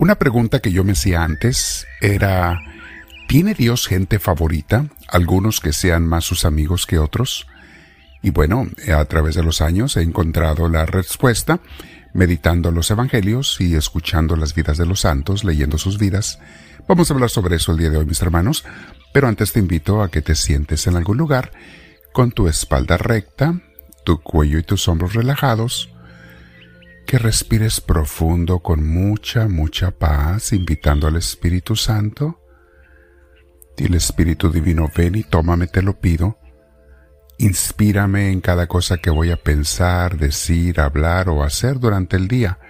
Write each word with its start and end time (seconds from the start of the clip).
Una 0.00 0.14
pregunta 0.14 0.60
que 0.60 0.72
yo 0.72 0.82
me 0.82 0.92
hacía 0.92 1.22
antes 1.22 1.86
era, 2.00 2.58
¿tiene 3.28 3.52
Dios 3.52 3.86
gente 3.86 4.18
favorita? 4.18 4.86
Algunos 5.08 5.60
que 5.60 5.74
sean 5.74 6.06
más 6.06 6.24
sus 6.24 6.46
amigos 6.46 6.86
que 6.86 6.98
otros. 6.98 7.46
Y 8.22 8.30
bueno, 8.30 8.66
a 8.96 9.04
través 9.04 9.34
de 9.34 9.42
los 9.42 9.60
años 9.60 9.98
he 9.98 10.02
encontrado 10.02 10.70
la 10.70 10.86
respuesta 10.86 11.60
meditando 12.14 12.70
los 12.70 12.90
evangelios 12.90 13.60
y 13.60 13.74
escuchando 13.74 14.36
las 14.36 14.54
vidas 14.54 14.78
de 14.78 14.86
los 14.86 15.00
santos, 15.00 15.44
leyendo 15.44 15.76
sus 15.76 15.98
vidas. 15.98 16.38
Vamos 16.88 17.10
a 17.10 17.14
hablar 17.14 17.28
sobre 17.28 17.56
eso 17.56 17.72
el 17.72 17.78
día 17.78 17.90
de 17.90 17.98
hoy, 17.98 18.06
mis 18.06 18.22
hermanos, 18.22 18.64
pero 19.12 19.28
antes 19.28 19.52
te 19.52 19.60
invito 19.60 20.00
a 20.00 20.10
que 20.10 20.22
te 20.22 20.34
sientes 20.34 20.86
en 20.86 20.96
algún 20.96 21.18
lugar 21.18 21.52
con 22.14 22.32
tu 22.32 22.48
espalda 22.48 22.96
recta, 22.96 23.60
tu 24.06 24.22
cuello 24.22 24.58
y 24.58 24.62
tus 24.62 24.88
hombros 24.88 25.12
relajados, 25.12 25.90
que 27.10 27.18
respires 27.18 27.80
profundo 27.80 28.60
con 28.60 28.88
mucha, 28.88 29.48
mucha 29.48 29.90
paz, 29.90 30.52
invitando 30.52 31.08
al 31.08 31.16
Espíritu 31.16 31.74
Santo. 31.74 32.38
Y 33.76 33.86
el 33.86 33.94
Espíritu 33.94 34.48
Divino, 34.48 34.88
ven 34.96 35.16
y 35.16 35.24
tómame, 35.24 35.66
te 35.66 35.82
lo 35.82 35.98
pido. 35.98 36.38
Inspírame 37.36 38.30
en 38.30 38.40
cada 38.40 38.68
cosa 38.68 38.98
que 38.98 39.10
voy 39.10 39.32
a 39.32 39.36
pensar, 39.36 40.18
decir, 40.18 40.78
hablar 40.78 41.28
o 41.30 41.42
hacer 41.42 41.80
durante 41.80 42.16
el 42.16 42.28
día. 42.28 42.60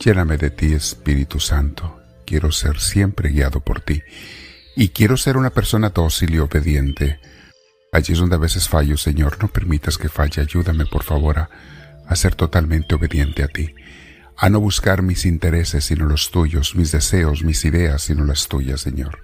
Lléname 0.00 0.38
de 0.38 0.48
ti, 0.48 0.72
Espíritu 0.72 1.38
Santo. 1.38 2.00
Quiero 2.24 2.52
ser 2.52 2.80
siempre 2.80 3.28
guiado 3.28 3.60
por 3.60 3.82
ti. 3.82 4.00
Y 4.76 4.88
quiero 4.88 5.18
ser 5.18 5.36
una 5.36 5.50
persona 5.50 5.90
dócil 5.90 6.34
y 6.34 6.38
obediente. 6.38 7.20
Allí 7.92 8.14
es 8.14 8.18
donde 8.18 8.36
a 8.36 8.38
veces 8.38 8.66
fallo, 8.66 8.96
Señor. 8.96 9.36
No 9.42 9.48
permitas 9.48 9.98
que 9.98 10.08
falle. 10.08 10.40
Ayúdame, 10.40 10.86
por 10.86 11.02
favor, 11.02 11.38
a 11.38 11.50
a 12.06 12.16
ser 12.16 12.34
totalmente 12.34 12.94
obediente 12.94 13.42
a 13.42 13.48
ti, 13.48 13.74
a 14.36 14.48
no 14.50 14.60
buscar 14.60 15.02
mis 15.02 15.24
intereses 15.24 15.84
sino 15.84 16.06
los 16.06 16.30
tuyos, 16.30 16.74
mis 16.74 16.92
deseos, 16.92 17.44
mis 17.44 17.64
ideas 17.64 18.02
sino 18.02 18.24
las 18.24 18.48
tuyas, 18.48 18.80
Señor. 18.80 19.18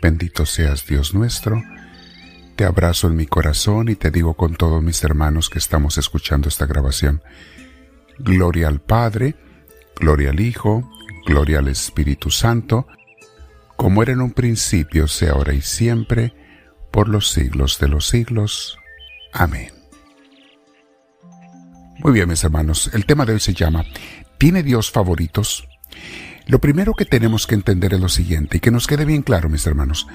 Bendito 0.00 0.46
seas 0.46 0.86
Dios 0.86 1.14
nuestro, 1.14 1.62
te 2.56 2.64
abrazo 2.64 3.08
en 3.08 3.16
mi 3.16 3.26
corazón 3.26 3.88
y 3.88 3.94
te 3.94 4.10
digo 4.10 4.34
con 4.34 4.56
todos 4.56 4.82
mis 4.82 5.02
hermanos 5.04 5.50
que 5.50 5.58
estamos 5.58 5.98
escuchando 5.98 6.48
esta 6.48 6.66
grabación, 6.66 7.22
Gloria 8.18 8.68
al 8.68 8.80
Padre, 8.80 9.36
Gloria 9.94 10.30
al 10.30 10.40
Hijo, 10.40 10.90
Gloria 11.26 11.60
al 11.60 11.68
Espíritu 11.68 12.30
Santo, 12.30 12.86
como 13.76 14.02
era 14.02 14.12
en 14.12 14.22
un 14.22 14.32
principio, 14.32 15.06
sea 15.06 15.32
ahora 15.32 15.54
y 15.54 15.62
siempre, 15.62 16.34
por 16.90 17.08
los 17.08 17.30
siglos 17.30 17.78
de 17.78 17.86
los 17.86 18.08
siglos. 18.08 18.76
Amén. 19.32 19.77
Muy 21.98 22.12
bien, 22.12 22.28
mis 22.28 22.44
hermanos, 22.44 22.90
el 22.94 23.06
tema 23.06 23.26
de 23.26 23.32
hoy 23.32 23.40
se 23.40 23.54
llama 23.54 23.84
¿Tiene 24.38 24.62
Dios 24.62 24.92
favoritos? 24.92 25.66
Lo 26.46 26.60
primero 26.60 26.94
que 26.94 27.04
tenemos 27.04 27.48
que 27.48 27.56
entender 27.56 27.92
es 27.92 28.00
lo 28.00 28.08
siguiente, 28.08 28.58
y 28.58 28.60
que 28.60 28.70
nos 28.70 28.86
quede 28.86 29.04
bien 29.04 29.22
claro, 29.22 29.48
mis 29.48 29.66
hermanos. 29.66 30.06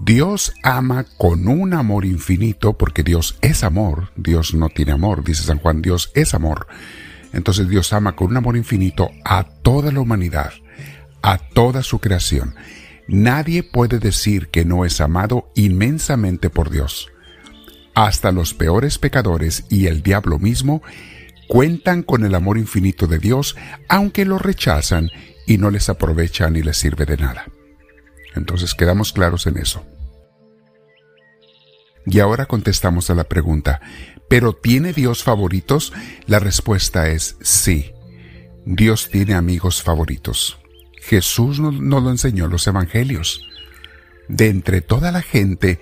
Dios 0.00 0.52
ama 0.62 1.04
con 1.18 1.48
un 1.48 1.74
amor 1.74 2.04
infinito, 2.04 2.78
porque 2.78 3.02
Dios 3.02 3.36
es 3.42 3.64
amor, 3.64 4.12
Dios 4.14 4.54
no 4.54 4.68
tiene 4.68 4.92
amor, 4.92 5.24
dice 5.24 5.42
San 5.42 5.58
Juan, 5.58 5.82
Dios 5.82 6.12
es 6.14 6.34
amor. 6.34 6.68
Entonces 7.32 7.68
Dios 7.68 7.92
ama 7.92 8.14
con 8.14 8.28
un 8.28 8.36
amor 8.36 8.56
infinito 8.56 9.10
a 9.24 9.42
toda 9.42 9.90
la 9.90 10.00
humanidad, 10.00 10.52
a 11.20 11.38
toda 11.38 11.82
su 11.82 11.98
creación. 11.98 12.54
Nadie 13.08 13.64
puede 13.64 13.98
decir 13.98 14.50
que 14.50 14.64
no 14.64 14.84
es 14.84 15.00
amado 15.00 15.50
inmensamente 15.56 16.48
por 16.48 16.70
Dios. 16.70 17.08
Hasta 17.96 18.30
los 18.30 18.54
peores 18.54 18.98
pecadores 18.98 19.64
y 19.68 19.86
el 19.86 20.02
diablo 20.02 20.38
mismo 20.38 20.80
cuentan 21.48 22.02
con 22.02 22.24
el 22.24 22.34
amor 22.34 22.58
infinito 22.58 23.06
de 23.06 23.18
Dios, 23.18 23.56
aunque 23.88 24.24
lo 24.24 24.38
rechazan 24.38 25.10
y 25.46 25.58
no 25.58 25.70
les 25.70 25.88
aprovecha 25.88 26.48
ni 26.50 26.62
les 26.62 26.76
sirve 26.76 27.06
de 27.06 27.16
nada. 27.16 27.46
Entonces 28.34 28.74
quedamos 28.74 29.12
claros 29.12 29.46
en 29.46 29.58
eso. 29.58 29.84
Y 32.06 32.20
ahora 32.20 32.46
contestamos 32.46 33.08
a 33.10 33.14
la 33.14 33.24
pregunta, 33.24 33.80
¿pero 34.28 34.52
tiene 34.52 34.92
Dios 34.92 35.22
favoritos? 35.22 35.92
La 36.26 36.38
respuesta 36.38 37.08
es 37.08 37.36
sí. 37.40 37.92
Dios 38.66 39.08
tiene 39.10 39.34
amigos 39.34 39.82
favoritos. 39.82 40.58
Jesús 41.00 41.60
nos, 41.60 41.74
lo 41.74 42.10
enseñó 42.10 42.46
en 42.46 42.50
los 42.50 42.66
evangelios. 42.66 43.40
De 44.28 44.48
entre 44.48 44.80
toda 44.80 45.12
la 45.12 45.22
gente, 45.22 45.78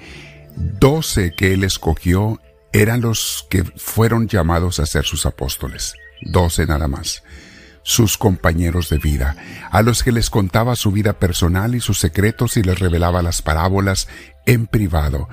doce 0.57 1.33
que 1.37 1.53
él 1.55 1.65
escogió 1.65 2.41
eran 2.73 3.01
los 3.01 3.47
que 3.51 3.65
fueron 3.65 4.29
llamados 4.29 4.81
a 4.81 4.87
ser 4.87 5.05
sus 5.05 5.27
apóstoles, 5.27 5.95
doce 6.23 6.67
nada 6.67 6.89
más, 6.89 7.23
sus 7.83 8.17
compañeros 8.17 8.89
de 8.89 8.99
vida, 8.99 9.37
a 9.71 9.83
los 9.83 10.03
que 10.03 10.13
les 10.13 10.31
contaba 10.31 10.77
su 10.77 10.93
vida 10.93 11.15
personal 11.15 11.75
y 11.75 11.81
sus 11.81 11.99
secretos 11.99 12.57
y 12.57 12.63
les 12.63 12.79
revelaba 12.79 13.23
las 13.23 13.43
parábolas 13.43 14.09
en 14.47 14.67
privado, 14.67 15.29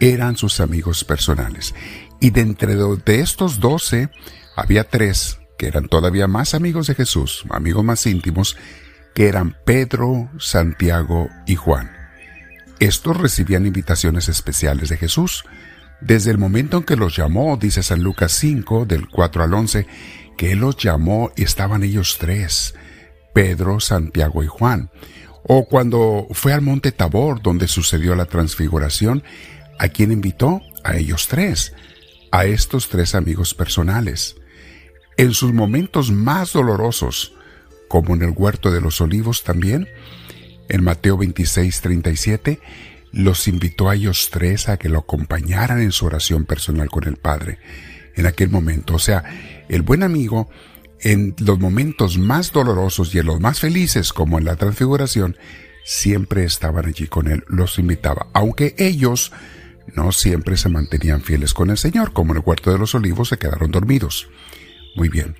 eran 0.00 0.36
sus 0.36 0.60
amigos 0.60 1.04
personales. 1.04 1.74
Y 2.20 2.30
de 2.30 2.40
entre 2.40 2.74
de 2.76 3.20
estos 3.20 3.60
doce 3.60 4.10
había 4.56 4.84
tres 4.84 5.38
que 5.58 5.66
eran 5.68 5.88
todavía 5.88 6.26
más 6.26 6.54
amigos 6.54 6.86
de 6.88 6.94
Jesús, 6.94 7.44
amigos 7.50 7.84
más 7.84 8.06
íntimos, 8.06 8.56
que 9.14 9.28
eran 9.28 9.56
Pedro, 9.64 10.28
Santiago 10.38 11.28
y 11.46 11.54
Juan. 11.54 11.90
Estos 12.80 13.16
recibían 13.16 13.66
invitaciones 13.66 14.28
especiales 14.28 14.88
de 14.88 14.96
Jesús, 14.96 15.44
desde 16.00 16.30
el 16.30 16.38
momento 16.38 16.78
en 16.78 16.82
que 16.84 16.96
los 16.96 17.16
llamó, 17.16 17.56
dice 17.56 17.82
San 17.82 18.02
Lucas 18.02 18.32
5, 18.32 18.86
del 18.86 19.08
4 19.08 19.44
al 19.44 19.54
11, 19.54 19.86
que 20.36 20.52
Él 20.52 20.60
los 20.60 20.76
llamó 20.76 21.32
y 21.36 21.42
estaban 21.44 21.82
ellos 21.82 22.16
tres, 22.18 22.74
Pedro, 23.32 23.80
Santiago 23.80 24.42
y 24.42 24.46
Juan. 24.46 24.90
O 25.42 25.66
cuando 25.66 26.26
fue 26.32 26.52
al 26.52 26.62
monte 26.62 26.92
Tabor, 26.92 27.42
donde 27.42 27.68
sucedió 27.68 28.14
la 28.14 28.26
transfiguración, 28.26 29.22
¿a 29.78 29.88
quién 29.88 30.12
invitó? 30.12 30.60
A 30.82 30.96
ellos 30.96 31.28
tres, 31.28 31.74
a 32.30 32.46
estos 32.46 32.88
tres 32.88 33.14
amigos 33.14 33.54
personales. 33.54 34.36
En 35.16 35.32
sus 35.32 35.52
momentos 35.52 36.10
más 36.10 36.52
dolorosos, 36.52 37.34
como 37.88 38.14
en 38.14 38.22
el 38.22 38.34
huerto 38.36 38.70
de 38.70 38.80
los 38.80 39.00
olivos 39.00 39.44
también, 39.44 39.88
en 40.68 40.82
Mateo 40.82 41.16
26, 41.16 41.80
37, 41.80 42.60
los 43.14 43.46
invitó 43.46 43.88
a 43.88 43.94
ellos 43.94 44.28
tres 44.30 44.68
a 44.68 44.76
que 44.76 44.88
lo 44.88 44.98
acompañaran 45.00 45.80
en 45.80 45.92
su 45.92 46.06
oración 46.06 46.44
personal 46.44 46.90
con 46.90 47.04
el 47.04 47.16
Padre 47.16 47.58
en 48.16 48.26
aquel 48.26 48.50
momento. 48.50 48.94
O 48.94 48.98
sea, 48.98 49.24
el 49.68 49.82
buen 49.82 50.02
amigo 50.02 50.50
en 51.00 51.34
los 51.38 51.60
momentos 51.60 52.18
más 52.18 52.50
dolorosos 52.52 53.14
y 53.14 53.18
en 53.18 53.26
los 53.26 53.40
más 53.40 53.60
felices, 53.60 54.12
como 54.12 54.38
en 54.38 54.44
la 54.44 54.56
transfiguración, 54.56 55.36
siempre 55.84 56.44
estaban 56.44 56.86
allí 56.86 57.06
con 57.06 57.28
él, 57.28 57.44
los 57.46 57.78
invitaba, 57.78 58.28
aunque 58.32 58.74
ellos 58.78 59.32
no 59.94 60.12
siempre 60.12 60.56
se 60.56 60.70
mantenían 60.70 61.20
fieles 61.20 61.52
con 61.52 61.70
el 61.70 61.76
Señor, 61.76 62.12
como 62.12 62.32
en 62.32 62.38
el 62.38 62.42
huerto 62.44 62.72
de 62.72 62.78
los 62.78 62.94
olivos 62.94 63.28
se 63.28 63.38
quedaron 63.38 63.70
dormidos. 63.70 64.28
Muy 64.96 65.08
bien. 65.08 65.36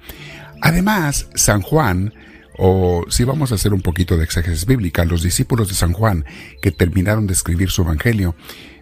Además, 0.61 1.29
San 1.34 1.63
Juan 1.63 2.13
o 2.56 3.04
si 3.09 3.25
vamos 3.25 3.53
a 3.53 3.56
hacer 3.56 3.72
un 3.72 3.82
poquito 3.82 4.16
de 4.16 4.25
exégesis 4.25 4.66
bíblica, 4.66 5.04
los 5.04 5.22
discípulos 5.22 5.69
de 5.69 5.75
San 5.75 5.92
Juan 5.92 6.25
que 6.62 6.70
terminaron 6.70 7.26
de 7.26 7.32
escribir 7.32 7.70
su 7.70 7.82
evangelio 7.82 8.37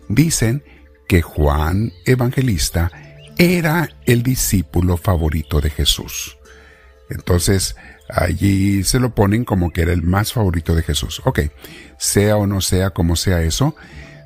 dicen 0.08 0.62
que 1.08 1.22
Juan 1.22 1.92
Evangelista 2.04 2.90
era 3.38 3.88
el 4.06 4.22
discípulo 4.22 4.96
favorito 4.96 5.60
de 5.60 5.70
Jesús. 5.70 6.38
Entonces, 7.08 7.76
allí 8.08 8.84
se 8.84 9.00
lo 9.00 9.14
ponen 9.14 9.44
como 9.44 9.72
que 9.72 9.82
era 9.82 9.92
el 9.92 10.02
más 10.02 10.32
favorito 10.32 10.74
de 10.74 10.82
Jesús. 10.82 11.20
Ok, 11.24 11.40
sea 11.98 12.36
o 12.36 12.46
no 12.46 12.60
sea 12.60 12.90
como 12.90 13.16
sea 13.16 13.42
eso, 13.42 13.74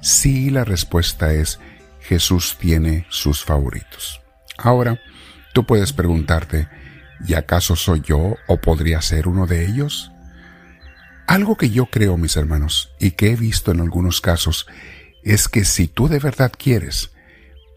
sí 0.02 0.50
la 0.50 0.64
respuesta 0.64 1.32
es 1.32 1.58
Jesús 2.00 2.56
tiene 2.60 3.06
sus 3.08 3.44
favoritos. 3.44 4.20
Ahora, 4.58 5.00
tú 5.54 5.66
puedes 5.66 5.92
preguntarte, 5.92 6.68
¿Y 7.25 7.34
acaso 7.34 7.77
soy 7.77 8.03
yo 8.03 8.37
o 8.47 8.60
podría 8.60 9.00
ser 9.03 9.29
uno 9.29 9.46
de 9.46 9.67
ellos? 9.67 10.12
Algo 11.26 11.56
que 11.56 11.70
yo 11.70 11.87
creo, 11.87 12.17
mis 12.17 12.37
hermanos, 12.37 12.93
y 13.00 13.12
que 13.12 13.32
he 13.32 13.37
visto 13.37 13.73
en 13.73 13.81
algunos 13.81 14.20
casos, 14.20 14.67
es 15.25 15.49
que 15.49 15.64
si 15.64 15.88
tú 15.88 16.08
de 16.08 16.19
verdad 16.19 16.52
quieres, 16.56 17.11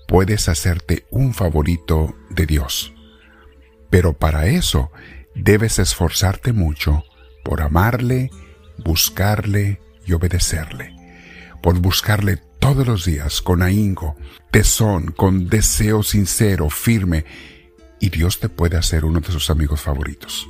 puedes 0.07 0.49
hacerte 0.49 1.05
un 1.09 1.33
favorito 1.33 2.15
de 2.29 2.45
Dios. 2.45 2.93
Pero 3.89 4.13
para 4.13 4.47
eso 4.47 4.91
debes 5.35 5.79
esforzarte 5.79 6.53
mucho 6.53 7.03
por 7.43 7.61
amarle, 7.61 8.29
buscarle 8.77 9.81
y 10.05 10.13
obedecerle. 10.13 10.95
Por 11.63 11.79
buscarle 11.79 12.37
todos 12.59 12.85
los 12.85 13.05
días 13.05 13.41
con 13.41 13.61
ahínco, 13.61 14.15
tesón, 14.51 15.11
con 15.11 15.47
deseo 15.47 16.03
sincero, 16.03 16.69
firme 16.69 17.25
y 17.99 18.09
Dios 18.09 18.39
te 18.39 18.49
puede 18.49 18.77
hacer 18.77 19.05
uno 19.05 19.19
de 19.19 19.31
sus 19.31 19.49
amigos 19.49 19.81
favoritos. 19.81 20.47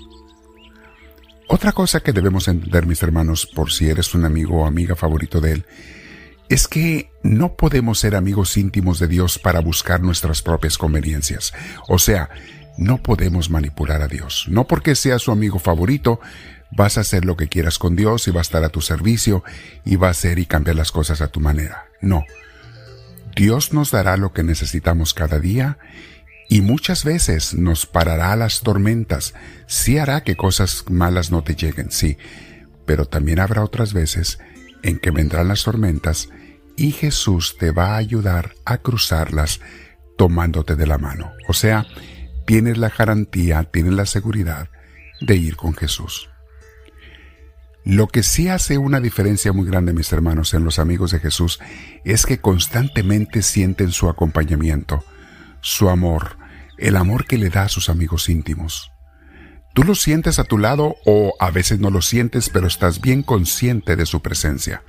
Otra 1.47 1.71
cosa 1.71 2.01
que 2.01 2.13
debemos 2.13 2.47
entender, 2.47 2.85
mis 2.85 3.01
hermanos, 3.01 3.47
por 3.47 3.71
si 3.71 3.89
eres 3.89 4.13
un 4.13 4.23
amigo 4.23 4.61
o 4.61 4.65
amiga 4.67 4.95
favorito 4.95 5.41
de 5.41 5.53
Él, 5.53 5.65
es 6.47 6.67
que 6.67 7.11
no 7.23 7.55
podemos 7.55 7.99
ser 7.99 8.15
amigos 8.15 8.55
íntimos 8.57 8.99
de 8.99 9.07
Dios 9.07 9.39
para 9.39 9.59
buscar 9.59 10.01
nuestras 10.01 10.41
propias 10.41 10.77
conveniencias. 10.77 11.53
O 11.87 11.97
sea, 11.97 12.29
no 12.77 13.01
podemos 13.01 13.49
manipular 13.49 14.01
a 14.01 14.07
Dios. 14.07 14.45
No 14.47 14.67
porque 14.67 14.95
sea 14.95 15.19
su 15.19 15.31
amigo 15.31 15.59
favorito, 15.59 16.19
vas 16.71 16.97
a 16.97 17.01
hacer 17.01 17.25
lo 17.25 17.35
que 17.35 17.49
quieras 17.49 17.79
con 17.79 17.95
Dios 17.95 18.27
y 18.27 18.31
va 18.31 18.41
a 18.41 18.41
estar 18.41 18.63
a 18.63 18.69
tu 18.69 18.81
servicio 18.81 19.43
y 19.85 19.95
va 19.95 20.07
a 20.07 20.11
hacer 20.11 20.39
y 20.39 20.45
cambiar 20.45 20.75
las 20.75 20.91
cosas 20.91 21.21
a 21.21 21.27
tu 21.27 21.39
manera. 21.39 21.85
No. 22.01 22.25
Dios 23.35 23.73
nos 23.73 23.91
dará 23.91 24.17
lo 24.17 24.33
que 24.33 24.43
necesitamos 24.43 25.13
cada 25.13 25.39
día 25.39 25.77
y 26.49 26.61
muchas 26.61 27.05
veces 27.05 27.53
nos 27.53 27.85
parará 27.85 28.35
las 28.35 28.61
tormentas. 28.61 29.35
Sí 29.67 29.99
hará 29.99 30.23
que 30.23 30.35
cosas 30.35 30.83
malas 30.89 31.31
no 31.31 31.43
te 31.43 31.55
lleguen, 31.55 31.91
sí, 31.91 32.17
pero 32.85 33.05
también 33.05 33.39
habrá 33.39 33.63
otras 33.63 33.93
veces 33.93 34.39
en 34.81 34.97
que 34.97 35.11
vendrán 35.11 35.47
las 35.47 35.63
tormentas 35.63 36.29
y 36.75 36.91
Jesús 36.91 37.55
te 37.59 37.71
va 37.71 37.93
a 37.93 37.97
ayudar 37.97 38.55
a 38.65 38.79
cruzarlas 38.79 39.61
tomándote 40.17 40.75
de 40.75 40.87
la 40.87 40.97
mano. 40.97 41.31
O 41.47 41.53
sea, 41.53 41.85
tienes 42.47 42.79
la 42.79 42.89
garantía, 42.89 43.63
tienes 43.65 43.93
la 43.93 44.07
seguridad 44.07 44.69
de 45.21 45.35
ir 45.35 45.55
con 45.55 45.75
Jesús. 45.75 46.29
Lo 47.85 48.07
que 48.07 48.23
sí 48.23 48.49
hace 48.49 48.79
una 48.79 48.99
diferencia 48.99 49.53
muy 49.53 49.67
grande, 49.67 49.93
mis 49.93 50.11
hermanos, 50.11 50.55
en 50.55 50.63
los 50.63 50.79
amigos 50.79 51.11
de 51.11 51.19
Jesús, 51.19 51.59
es 52.05 52.25
que 52.25 52.39
constantemente 52.39 53.43
sienten 53.43 53.91
su 53.91 54.09
acompañamiento, 54.09 55.03
su 55.61 55.89
amor, 55.89 56.38
el 56.79 56.95
amor 56.95 57.25
que 57.25 57.37
le 57.37 57.49
da 57.49 57.63
a 57.63 57.69
sus 57.69 57.89
amigos 57.89 58.29
íntimos. 58.29 58.91
Tú 59.73 59.83
lo 59.83 59.95
sientes 59.95 60.39
a 60.39 60.43
tu 60.43 60.57
lado 60.57 60.95
o 61.05 61.35
a 61.39 61.51
veces 61.51 61.79
no 61.79 61.89
lo 61.89 62.01
sientes, 62.01 62.49
pero 62.49 62.67
estás 62.67 63.01
bien 63.01 63.23
consciente 63.23 63.95
de 63.95 64.05
su 64.05 64.21
presencia. 64.21 64.83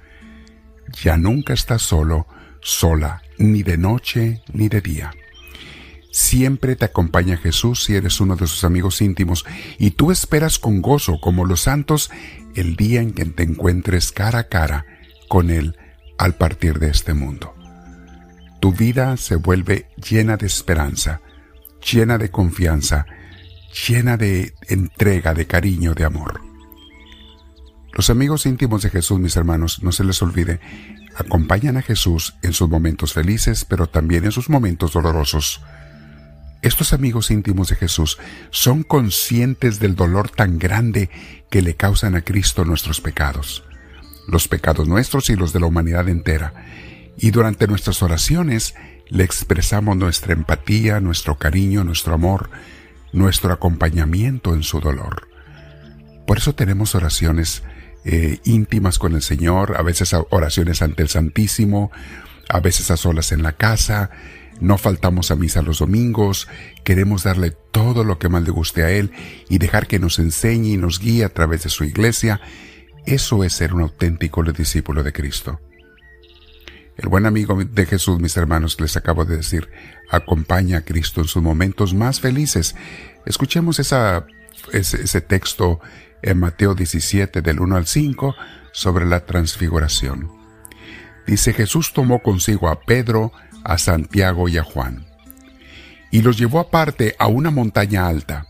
Ya 1.02 1.16
nunca 1.16 1.52
estás 1.52 1.82
solo, 1.82 2.26
sola, 2.62 3.22
ni 3.38 3.62
de 3.62 3.76
noche 3.76 4.42
ni 4.52 4.68
de 4.68 4.80
día. 4.80 5.12
Siempre 6.12 6.74
te 6.74 6.86
acompaña 6.86 7.36
Jesús 7.36 7.84
si 7.84 7.94
eres 7.94 8.20
uno 8.20 8.34
de 8.34 8.48
sus 8.48 8.64
amigos 8.64 9.00
íntimos 9.00 9.44
y 9.78 9.92
tú 9.92 10.10
esperas 10.10 10.58
con 10.58 10.82
gozo, 10.82 11.20
como 11.20 11.44
los 11.44 11.62
santos, 11.62 12.10
el 12.54 12.74
día 12.74 13.00
en 13.00 13.12
que 13.12 13.24
te 13.26 13.44
encuentres 13.44 14.10
cara 14.10 14.40
a 14.40 14.48
cara 14.48 14.86
con 15.28 15.50
Él 15.50 15.76
al 16.18 16.34
partir 16.34 16.80
de 16.80 16.90
este 16.90 17.14
mundo. 17.14 17.54
Tu 18.60 18.72
vida 18.72 19.16
se 19.16 19.36
vuelve 19.36 19.86
llena 19.96 20.36
de 20.36 20.46
esperanza, 20.46 21.20
llena 21.80 22.18
de 22.18 22.30
confianza, 22.30 23.06
llena 23.86 24.16
de 24.16 24.54
entrega, 24.68 25.34
de 25.34 25.46
cariño, 25.46 25.94
de 25.94 26.04
amor. 26.04 26.40
Los 27.92 28.10
amigos 28.10 28.46
íntimos 28.46 28.82
de 28.82 28.90
Jesús, 28.90 29.18
mis 29.18 29.36
hermanos, 29.36 29.82
no 29.82 29.92
se 29.92 30.04
les 30.04 30.22
olvide, 30.22 30.60
acompañan 31.16 31.76
a 31.76 31.82
Jesús 31.82 32.34
en 32.42 32.52
sus 32.52 32.68
momentos 32.68 33.12
felices, 33.12 33.64
pero 33.64 33.88
también 33.88 34.24
en 34.24 34.32
sus 34.32 34.48
momentos 34.48 34.92
dolorosos 34.92 35.60
estos 36.62 36.92
amigos 36.92 37.30
íntimos 37.30 37.68
de 37.68 37.76
Jesús 37.76 38.18
son 38.50 38.82
conscientes 38.82 39.80
del 39.80 39.94
dolor 39.94 40.28
tan 40.28 40.58
grande 40.58 41.08
que 41.50 41.62
le 41.62 41.74
causan 41.74 42.16
a 42.16 42.20
Cristo 42.20 42.66
nuestros 42.66 43.00
pecados, 43.00 43.64
los 44.28 44.46
pecados 44.46 44.86
nuestros 44.86 45.30
y 45.30 45.36
los 45.36 45.54
de 45.54 45.60
la 45.60 45.66
humanidad 45.66 46.08
entera. 46.10 46.52
Y 47.16 47.30
durante 47.30 47.66
nuestras 47.66 48.02
oraciones 48.02 48.74
le 49.10 49.24
expresamos 49.24 49.96
nuestra 49.96 50.32
empatía, 50.32 51.00
nuestro 51.00 51.36
cariño, 51.36 51.84
nuestro 51.84 52.14
amor, 52.14 52.50
nuestro 53.12 53.52
acompañamiento 53.52 54.54
en 54.54 54.62
su 54.62 54.80
dolor. 54.80 55.28
Por 56.26 56.38
eso 56.38 56.54
tenemos 56.54 56.94
oraciones 56.94 57.62
eh, 58.04 58.38
íntimas 58.44 58.98
con 58.98 59.14
el 59.14 59.22
Señor, 59.22 59.76
a 59.76 59.82
veces 59.82 60.14
oraciones 60.30 60.80
ante 60.80 61.02
el 61.02 61.08
Santísimo, 61.08 61.90
a 62.48 62.60
veces 62.60 62.90
a 62.90 62.96
solas 62.96 63.32
en 63.32 63.42
la 63.42 63.52
casa, 63.52 64.10
no 64.60 64.78
faltamos 64.78 65.30
a 65.30 65.36
misa 65.36 65.62
los 65.62 65.80
domingos, 65.80 66.46
queremos 66.84 67.24
darle 67.24 67.50
todo 67.72 68.04
lo 68.04 68.18
que 68.18 68.28
más 68.28 68.42
le 68.42 68.50
guste 68.50 68.84
a 68.84 68.90
Él 68.90 69.10
y 69.48 69.58
dejar 69.58 69.86
que 69.86 69.98
nos 69.98 70.18
enseñe 70.18 70.74
y 70.74 70.76
nos 70.76 71.00
guíe 71.00 71.24
a 71.24 71.30
través 71.30 71.64
de 71.64 71.70
su 71.70 71.84
iglesia. 71.84 72.40
Eso 73.06 73.42
es 73.42 73.54
ser 73.54 73.74
un 73.74 73.82
auténtico 73.82 74.42
discípulo 74.44 75.02
de 75.02 75.12
Cristo. 75.12 75.60
El 77.00 77.08
buen 77.08 77.24
amigo 77.24 77.56
de 77.64 77.86
Jesús, 77.86 78.20
mis 78.20 78.36
hermanos, 78.36 78.78
les 78.78 78.94
acabo 78.94 79.24
de 79.24 79.38
decir, 79.38 79.70
acompaña 80.10 80.78
a 80.78 80.80
Cristo 80.82 81.22
en 81.22 81.28
sus 81.28 81.42
momentos 81.42 81.94
más 81.94 82.20
felices. 82.20 82.76
Escuchemos 83.24 83.78
ese, 83.78 83.96
ese 84.74 85.20
texto 85.22 85.80
en 86.20 86.38
Mateo 86.38 86.74
17 86.74 87.40
del 87.40 87.58
1 87.58 87.74
al 87.74 87.86
5 87.86 88.34
sobre 88.72 89.06
la 89.06 89.24
transfiguración. 89.24 90.30
Dice 91.26 91.54
Jesús 91.54 91.94
tomó 91.94 92.22
consigo 92.22 92.68
a 92.68 92.82
Pedro, 92.82 93.32
a 93.64 93.78
Santiago 93.78 94.50
y 94.50 94.58
a 94.58 94.62
Juan, 94.62 95.06
y 96.10 96.20
los 96.20 96.36
llevó 96.36 96.60
aparte 96.60 97.16
a 97.18 97.28
una 97.28 97.50
montaña 97.50 98.08
alta. 98.08 98.46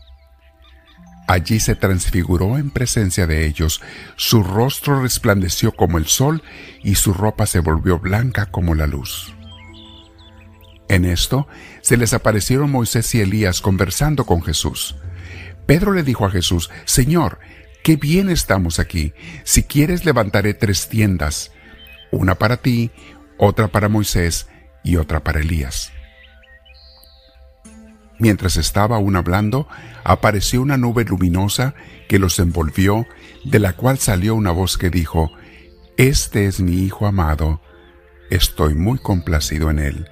Allí 1.31 1.61
se 1.61 1.75
transfiguró 1.75 2.57
en 2.57 2.71
presencia 2.71 3.25
de 3.25 3.45
ellos, 3.45 3.81
su 4.17 4.43
rostro 4.43 5.01
resplandeció 5.01 5.71
como 5.71 5.97
el 5.97 6.07
sol 6.07 6.43
y 6.83 6.95
su 6.95 7.13
ropa 7.13 7.45
se 7.45 7.59
volvió 7.59 7.99
blanca 7.99 8.47
como 8.47 8.75
la 8.75 8.85
luz. 8.85 9.33
En 10.89 11.05
esto 11.05 11.47
se 11.81 11.95
les 11.95 12.11
aparecieron 12.11 12.69
Moisés 12.69 13.15
y 13.15 13.21
Elías 13.21 13.61
conversando 13.61 14.25
con 14.25 14.41
Jesús. 14.43 14.97
Pedro 15.65 15.93
le 15.93 16.03
dijo 16.03 16.25
a 16.25 16.31
Jesús, 16.31 16.69
Señor, 16.83 17.39
qué 17.81 17.95
bien 17.95 18.29
estamos 18.29 18.77
aquí. 18.77 19.13
Si 19.45 19.63
quieres 19.63 20.03
levantaré 20.03 20.53
tres 20.53 20.89
tiendas, 20.89 21.53
una 22.11 22.35
para 22.35 22.57
ti, 22.57 22.91
otra 23.37 23.69
para 23.69 23.87
Moisés 23.87 24.49
y 24.83 24.97
otra 24.97 25.23
para 25.23 25.39
Elías. 25.39 25.93
Mientras 28.21 28.55
estaba 28.55 28.97
aún 28.97 29.15
hablando, 29.15 29.67
apareció 30.03 30.61
una 30.61 30.77
nube 30.77 31.03
luminosa 31.05 31.73
que 32.07 32.19
los 32.19 32.37
envolvió, 32.37 33.07
de 33.45 33.57
la 33.57 33.73
cual 33.73 33.97
salió 33.97 34.35
una 34.35 34.51
voz 34.51 34.77
que 34.77 34.91
dijo, 34.91 35.31
Este 35.97 36.45
es 36.45 36.59
mi 36.59 36.83
Hijo 36.83 37.07
amado, 37.07 37.61
estoy 38.29 38.75
muy 38.75 38.99
complacido 38.99 39.71
en 39.71 39.79
él, 39.79 40.07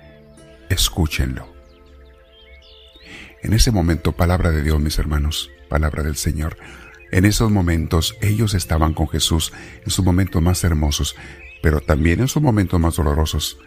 escúchenlo. 0.71 1.53
En 3.43 3.53
ese 3.53 3.69
momento, 3.69 4.13
palabra 4.13 4.49
de 4.49 4.63
Dios, 4.63 4.79
mis 4.79 4.97
hermanos, 4.97 5.51
palabra 5.69 6.01
del 6.01 6.15
Señor. 6.15 6.57
En 7.11 7.25
esos 7.25 7.51
momentos 7.51 8.15
ellos 8.21 8.55
estaban 8.55 8.95
con 8.95 9.07
Jesús 9.07 9.53
en 9.85 9.91
sus 9.91 10.03
momentos 10.03 10.41
más 10.41 10.63
hermosos, 10.63 11.15
pero 11.61 11.79
también 11.79 12.21
en 12.21 12.27
sus 12.27 12.41
momentos 12.41 12.79
más 12.79 12.95
dolorosos. 12.95 13.59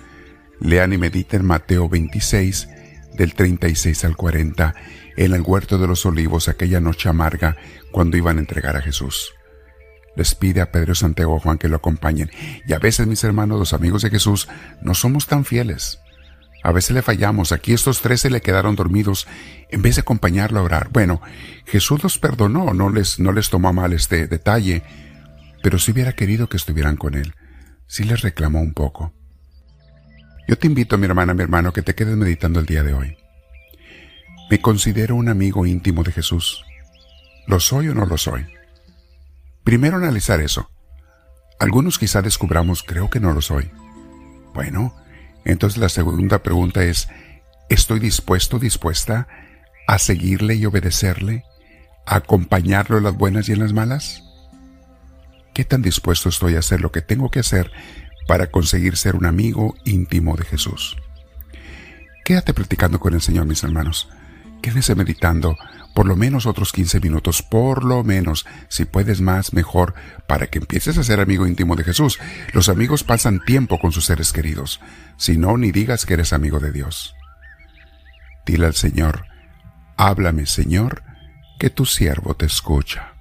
Lean 0.58 0.92
y 0.92 0.98
mediten 0.98 1.46
Mateo 1.46 1.88
26, 1.88 2.68
del 3.14 3.34
36 3.34 4.04
al 4.04 4.16
40, 4.16 4.74
en 5.16 5.32
el 5.34 5.42
huerto 5.42 5.78
de 5.78 5.86
los 5.86 6.06
olivos 6.06 6.48
aquella 6.48 6.80
noche 6.80 7.08
amarga 7.08 7.56
cuando 7.90 8.16
iban 8.16 8.38
a 8.38 8.40
entregar 8.40 8.76
a 8.76 8.82
Jesús. 8.82 9.32
Les 10.16 10.34
pide 10.34 10.60
a 10.60 10.70
Pedro, 10.70 10.94
Santiago 10.94 11.38
Juan 11.40 11.58
que 11.58 11.68
lo 11.68 11.76
acompañen. 11.76 12.30
Y 12.66 12.72
a 12.74 12.78
veces, 12.78 13.06
mis 13.06 13.24
hermanos, 13.24 13.58
los 13.58 13.72
amigos 13.72 14.02
de 14.02 14.10
Jesús, 14.10 14.48
no 14.82 14.94
somos 14.94 15.26
tan 15.26 15.44
fieles. 15.44 16.00
A 16.62 16.70
veces 16.70 16.92
le 16.92 17.02
fallamos. 17.02 17.50
Aquí 17.52 17.72
estos 17.72 18.02
tres 18.02 18.20
se 18.20 18.30
le 18.30 18.40
quedaron 18.40 18.76
dormidos 18.76 19.26
en 19.70 19.82
vez 19.82 19.96
de 19.96 20.02
acompañarlo 20.02 20.60
a 20.60 20.62
orar. 20.62 20.90
Bueno, 20.90 21.20
Jesús 21.66 22.02
los 22.02 22.18
perdonó, 22.18 22.72
no 22.74 22.90
les, 22.90 23.18
no 23.18 23.32
les 23.32 23.50
tomó 23.50 23.72
mal 23.72 23.92
este 23.92 24.28
detalle, 24.28 24.82
pero 25.62 25.78
si 25.78 25.92
hubiera 25.92 26.12
querido 26.12 26.48
que 26.48 26.56
estuvieran 26.56 26.96
con 26.96 27.14
él, 27.14 27.34
sí 27.86 28.04
les 28.04 28.20
reclamó 28.20 28.60
un 28.60 28.74
poco. 28.74 29.12
Yo 30.48 30.58
te 30.58 30.66
invito, 30.66 30.98
mi 30.98 31.06
hermana, 31.06 31.34
mi 31.34 31.42
hermano, 31.42 31.72
que 31.72 31.82
te 31.82 31.94
quedes 31.94 32.16
meditando 32.16 32.60
el 32.60 32.66
día 32.66 32.82
de 32.82 32.94
hoy. 32.94 33.16
¿Me 34.50 34.60
considero 34.60 35.14
un 35.14 35.28
amigo 35.28 35.66
íntimo 35.66 36.02
de 36.02 36.12
Jesús? 36.12 36.64
¿Lo 37.46 37.60
soy 37.60 37.88
o 37.88 37.94
no 37.94 38.06
lo 38.06 38.18
soy? 38.18 38.46
Primero 39.64 39.96
analizar 39.96 40.40
eso. 40.40 40.70
Algunos 41.60 41.98
quizá 41.98 42.22
descubramos, 42.22 42.82
creo 42.82 43.08
que 43.08 43.20
no 43.20 43.32
lo 43.32 43.40
soy. 43.40 43.70
Bueno, 44.52 44.96
entonces 45.44 45.78
la 45.78 45.88
segunda 45.88 46.42
pregunta 46.42 46.82
es, 46.82 47.08
¿estoy 47.68 48.00
dispuesto, 48.00 48.58
dispuesta 48.58 49.28
a 49.86 49.98
seguirle 49.98 50.56
y 50.56 50.66
obedecerle? 50.66 51.44
¿A 52.04 52.16
acompañarlo 52.16 52.98
en 52.98 53.04
las 53.04 53.16
buenas 53.16 53.48
y 53.48 53.52
en 53.52 53.60
las 53.60 53.72
malas? 53.72 54.24
¿Qué 55.54 55.64
tan 55.64 55.82
dispuesto 55.82 56.30
estoy 56.30 56.56
a 56.56 56.58
hacer 56.58 56.80
lo 56.80 56.90
que 56.90 57.00
tengo 57.00 57.30
que 57.30 57.40
hacer 57.40 57.70
para 58.32 58.46
conseguir 58.46 58.96
ser 58.96 59.14
un 59.14 59.26
amigo 59.26 59.76
íntimo 59.84 60.36
de 60.36 60.44
Jesús. 60.46 60.96
Quédate 62.24 62.54
platicando 62.54 62.98
con 62.98 63.12
el 63.12 63.20
Señor, 63.20 63.44
mis 63.44 63.62
hermanos. 63.62 64.08
Quédese 64.62 64.94
meditando 64.94 65.54
por 65.94 66.06
lo 66.06 66.16
menos 66.16 66.46
otros 66.46 66.72
15 66.72 67.00
minutos, 67.00 67.42
por 67.42 67.84
lo 67.84 68.02
menos, 68.04 68.46
si 68.68 68.86
puedes 68.86 69.20
más, 69.20 69.52
mejor, 69.52 69.92
para 70.26 70.46
que 70.46 70.60
empieces 70.60 70.96
a 70.96 71.04
ser 71.04 71.20
amigo 71.20 71.46
íntimo 71.46 71.76
de 71.76 71.84
Jesús. 71.84 72.18
Los 72.54 72.70
amigos 72.70 73.04
pasan 73.04 73.44
tiempo 73.44 73.78
con 73.78 73.92
sus 73.92 74.06
seres 74.06 74.32
queridos. 74.32 74.80
Si 75.18 75.36
no, 75.36 75.58
ni 75.58 75.70
digas 75.70 76.06
que 76.06 76.14
eres 76.14 76.32
amigo 76.32 76.58
de 76.58 76.72
Dios. 76.72 77.14
Dile 78.46 78.64
al 78.64 78.74
Señor, 78.74 79.26
háblame, 79.98 80.46
Señor, 80.46 81.02
que 81.58 81.68
tu 81.68 81.84
siervo 81.84 82.32
te 82.32 82.46
escucha. 82.46 83.11